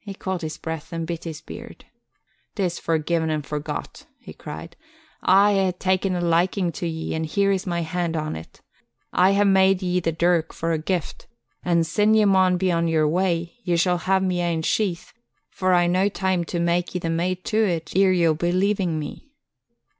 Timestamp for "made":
9.44-9.80